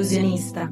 [0.00, 0.70] Ilusionista.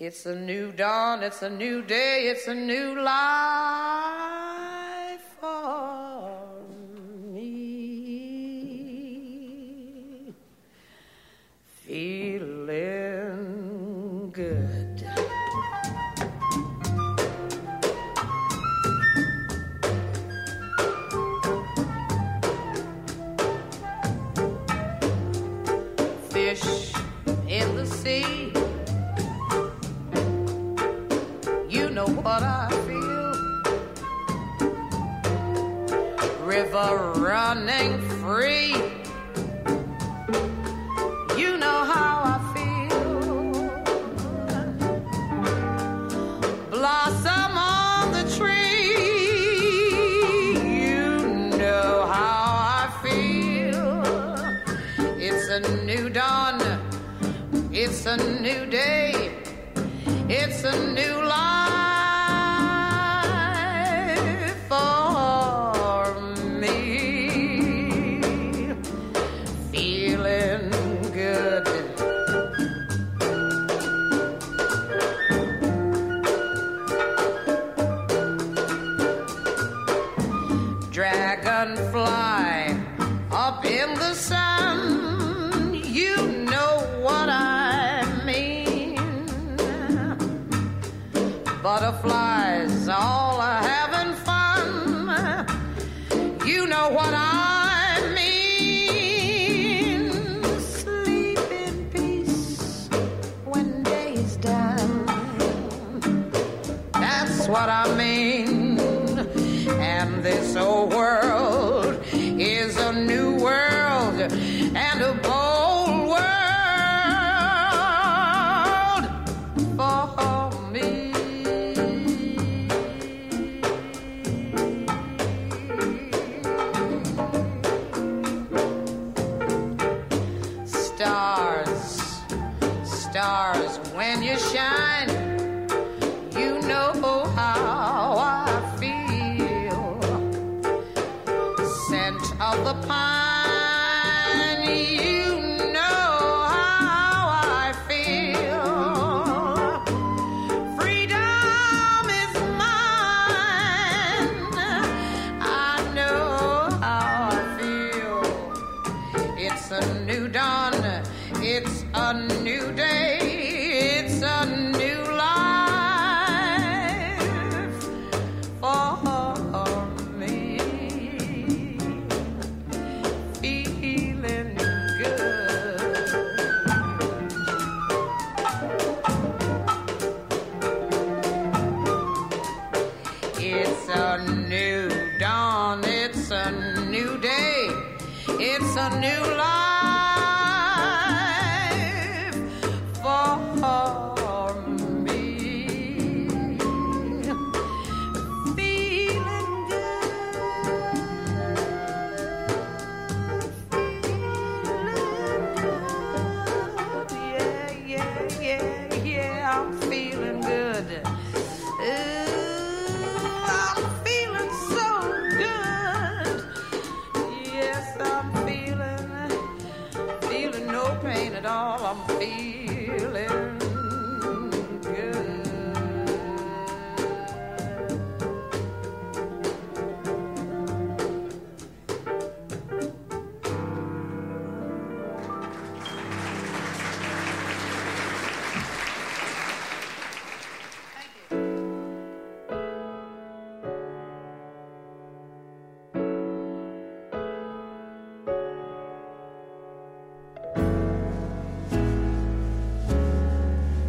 [0.00, 3.87] It's a new dawn, it's a new day, it's a new life.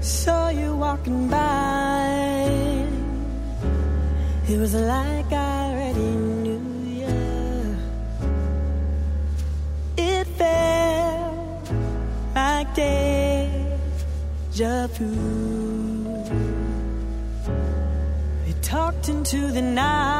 [0.10, 2.88] saw you walking by.
[4.50, 6.10] It was like I already
[6.44, 6.66] knew
[7.02, 7.78] you.
[9.98, 11.72] It felt
[12.36, 13.68] like deja
[14.96, 15.10] vu.
[18.46, 20.19] We talked into the night.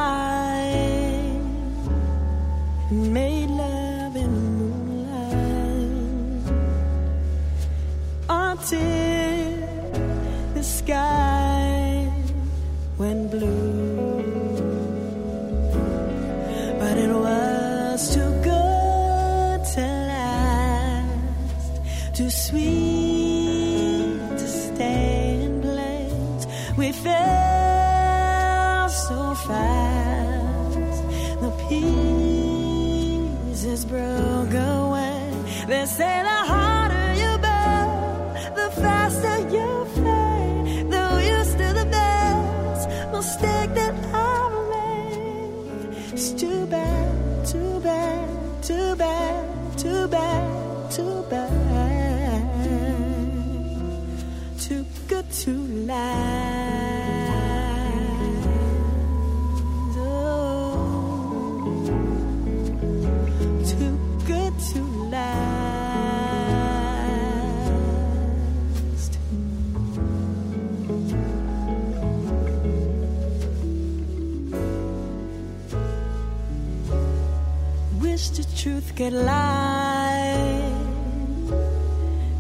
[79.00, 80.62] could lie.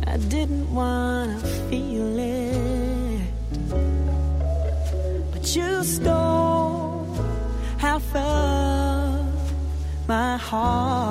[0.06, 1.40] I didn't wanna
[1.70, 3.22] feel it,
[5.32, 7.08] but you stole
[7.78, 9.26] half of
[10.06, 11.09] my heart.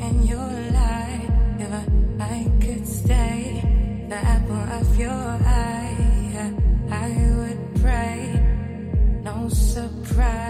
[0.00, 0.50] in your.
[1.62, 1.72] If
[2.20, 3.62] I could stay,
[4.08, 6.52] the apple of your eye,
[6.90, 8.42] I would pray.
[9.22, 10.49] No surprise.